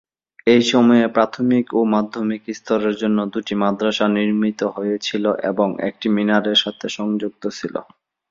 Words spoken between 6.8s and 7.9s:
সংযুক্ত ছিল।